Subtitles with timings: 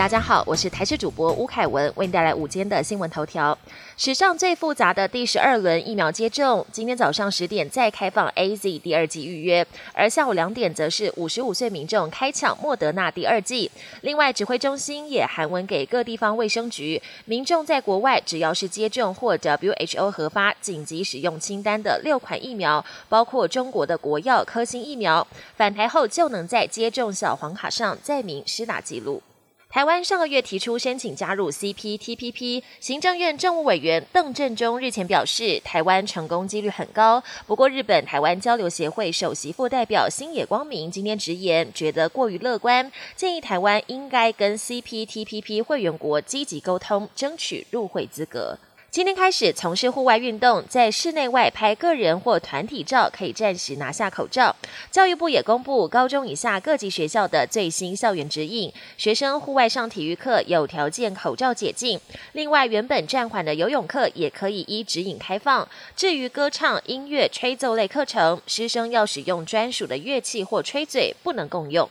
[0.00, 3.56] 大家好，我是台视主播吴凯文，为你带来午间的新闻头条。
[3.98, 13.70] 史上最复杂的第十二轮疫苗接种，今天早上十点再开放 A Z 第二剂预约，而下午两点则是五十五岁民众开抢莫德纳第二剂。
[14.00, 29.22] 另外，指挥中心也函文给各地方卫生局，民众在国外只要是接种或 W H O 核发紧急使用清单的六款疫苗，包括中国的国药科兴疫苗，返台后就能在接种小黄卡上载明施打记录。
[29.70, 37.22] 台湾上个月提出申请加入 CPTPP，行政院政务委员邓振中日前表示，台湾成功几率很高。
[37.46, 48.58] 不过，日本台湾交流协会首席副代表星野光明今天直言，觉得过于乐观，建议台湾应该跟 CPTPP 会员国积极沟通，争取入会资格。
[48.92, 54.56] 今天开始从事户外运动，在室内外拍个人或团体照可以暂时拿下口罩。
[54.90, 62.00] 教育部也公布高中以下各级学校的最新校园指引，学生户外上体育课有条件口罩解禁。
[62.32, 65.68] 另外，原本暂缓的游泳课也可以依指引开放。
[65.94, 71.88] 至于歌唱、音乐、吹奏类课程，师生要使用专属的乐器或吹嘴，不能共用。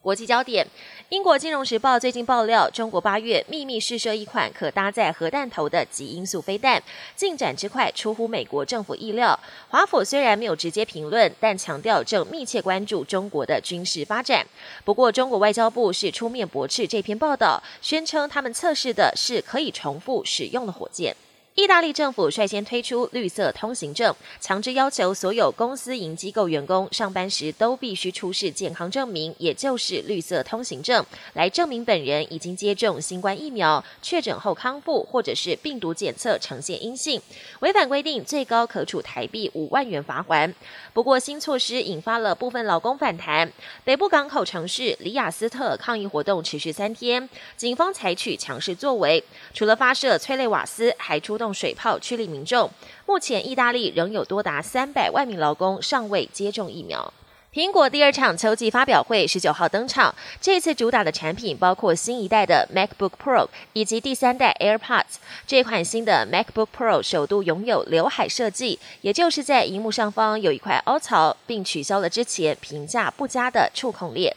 [0.00, 0.66] 国际焦点：
[1.08, 6.82] 英国金融时报最近爆料，中国八月秘密试射一款可搭载核弹头的极音速飞弹，
[7.16, 9.38] 进展之快出乎美国政府意料。
[9.68, 14.46] 华府虽然没有直接评论，但强调正密切关注中国的军事发展。
[14.84, 21.14] 不过，中国外交部是出面驳斥这篇报道，宣称他们测试的是可以重复使用的火箭。
[21.58, 37.20] 意大利政府率先推出绿色通行证，强制要求所有公司营机构员工上班时都必须出示健康证明，也就是绿色通行证，来证明本人已经接种新冠疫苗、确诊后康复，或者是病毒检测呈现阴性。
[37.58, 40.54] 违反规定，最高可处台币五万元罚款。
[40.92, 43.52] 不过，新措施引发了部分劳工反弹。
[43.82, 51.47] 北部港口城市里雅斯特抗议活动持续三天，警方采取强势作为，除了发射催泪瓦斯，还出动。
[51.48, 52.70] 用水炮驱离民众。
[53.06, 57.10] 目前，意大利仍有多达三百万名劳工尚未接种疫苗。
[57.54, 65.16] 苹果第二场秋季发表会十九号登场，这次主打的产品包括新一代的 MacBook Pro 以及第三代 AirPods。
[65.46, 74.36] 这款新的 MacBook Pro 首度拥有刘海设计，也就是在荧幕上方有一块凹槽，并取消了之前评价不佳的触控列。